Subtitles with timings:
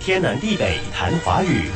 [0.00, 1.70] 天南地北谈华语。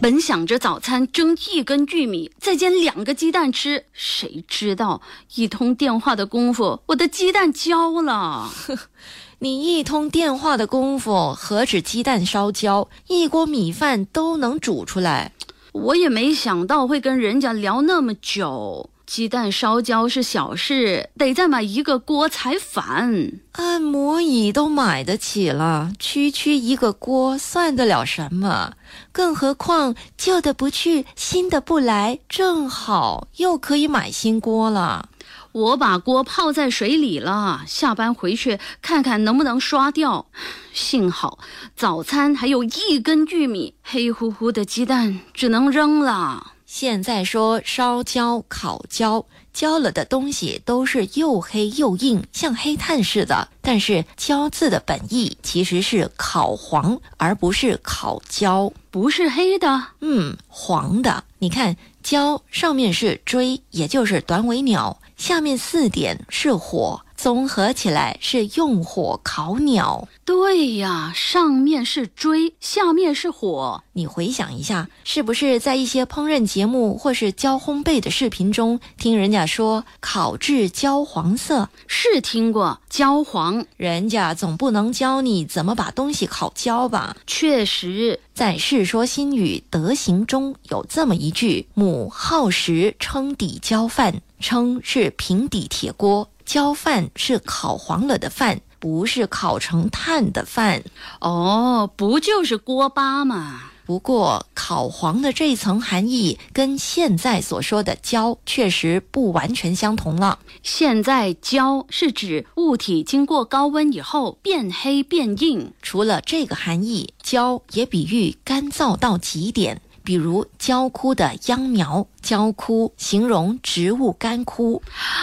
[0.00, 5.00] 本想着早餐蒸一根玉米，再煎两个鸡蛋吃，谁知道
[5.34, 8.50] 一通电话的功夫，我的鸡蛋焦了。
[9.40, 15.32] 你一通电话的功夫，何止鸡蛋烧焦，一锅米饭都能煮出来。
[15.72, 18.90] 我也没想到会跟人家聊那么久。
[19.06, 23.32] 鸡蛋烧焦是小事，得再买一个锅才烦。
[23.52, 28.74] 按摩椅都买得起了，区区一个锅算得了什么？
[29.10, 35.10] 更何况旧的不去，新的不来，正好又可以买新锅了。
[35.52, 40.26] 我把锅泡在水里了，下班回去看看能不能刷掉。
[40.72, 41.38] 幸好
[41.76, 46.52] 早餐还有一根玉米，黑乎乎的鸡蛋只能扔了。
[46.74, 53.46] 现在说烧焦、烤焦，焦了的东西都是又黑又硬，像黑炭似的。
[53.60, 61.24] 但是“焦”字的本意其实是烤黄，而不是烤焦，不是黑的，嗯，黄的。
[61.38, 67.02] 你看“焦”上面是锥，也就是短尾鸟，下面四点是火。
[67.22, 70.08] 综合起来是用火烤鸟。
[70.24, 73.84] 对呀，上面是锥，下面是火。
[73.92, 81.68] 你回想一下，是不是在一些烹饪节目或是教烘焙的视频中，听人家说烤至焦黄色？
[81.86, 87.16] 是听过焦黄，人家总不能教你怎么把东西烤焦吧？
[87.28, 100.82] 确实，在《世说新语·德行》中有这么一句：“母好食称底焦饭，称是平底铁锅。”焦饭是烤黄了的饭，不是烤成炭的饭。
[101.18, 103.70] 哦，不就是锅巴吗？
[103.86, 110.40] 不过烤黄的这层含义跟现在所说的焦确实不完全相同了。
[110.62, 115.72] 现在焦是指物体经过高温以后变黑变硬。
[115.80, 119.80] 除了这个含义，焦也比喻干燥到极点。
[120.04, 124.82] 比如焦枯的秧苗，焦枯形容植物干枯。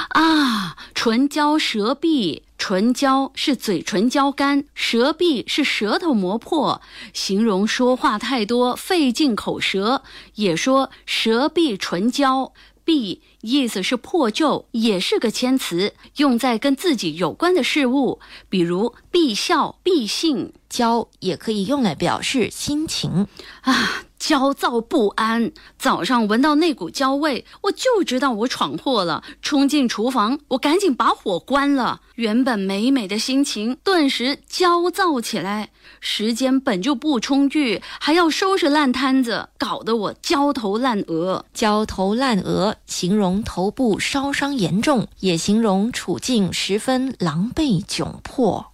[0.10, 6.82] 啊，唇焦舌闭，唇焦是嘴唇焦干，舌闭是舌头磨破，
[7.14, 10.04] 形容说话太多费尽口舌。
[10.36, 12.54] 也说舌闭唇焦，
[12.84, 18.20] 闭意思是破旧，也是个谦词，用在跟自己有关的事物，
[18.50, 20.54] 比如必笑、必信。
[20.70, 23.28] 焦也可以用来表示心情
[23.62, 24.04] 啊。
[24.20, 29.24] 焦躁不安，早上闻到那股焦味，我就知道我闯祸了。
[29.42, 32.02] 冲进厨房，我赶紧把火关了。
[32.16, 35.70] 原本美美的心情顿时焦躁起来。
[36.02, 41.46] 时间本就不充裕，还要收拾烂摊子，搞得我焦头烂额。
[41.54, 48.74] 焦头烂额形容头部烧伤严重，也形容处境十分狼狈窘迫。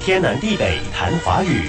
[0.00, 1.68] 天南地北谈华语。